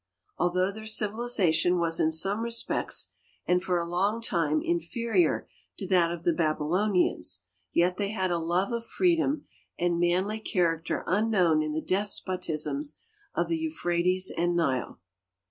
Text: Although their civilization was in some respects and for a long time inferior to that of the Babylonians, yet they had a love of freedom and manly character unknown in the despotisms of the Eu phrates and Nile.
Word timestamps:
Although 0.39 0.71
their 0.71 0.87
civilization 0.87 1.77
was 1.77 1.99
in 1.99 2.11
some 2.11 2.39
respects 2.41 3.09
and 3.45 3.61
for 3.61 3.77
a 3.77 3.85
long 3.85 4.19
time 4.19 4.59
inferior 4.59 5.47
to 5.77 5.85
that 5.89 6.11
of 6.11 6.23
the 6.23 6.33
Babylonians, 6.33 7.41
yet 7.71 7.97
they 7.97 8.09
had 8.09 8.31
a 8.31 8.39
love 8.39 8.71
of 8.71 8.83
freedom 8.83 9.45
and 9.77 9.99
manly 9.99 10.39
character 10.39 11.03
unknown 11.05 11.61
in 11.61 11.73
the 11.73 11.83
despotisms 11.83 12.95
of 13.35 13.47
the 13.47 13.57
Eu 13.57 13.69
phrates 13.69 14.31
and 14.35 14.55
Nile. 14.55 14.99